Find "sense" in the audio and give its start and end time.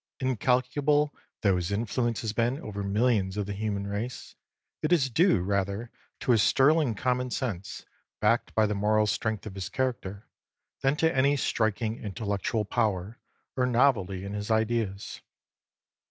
7.29-7.85